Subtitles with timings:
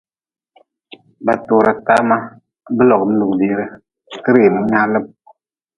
[1.25, 2.17] Ba tora tama,
[2.75, 3.65] bi logm lugʼbire,
[4.21, 5.05] ti rim nyaalm.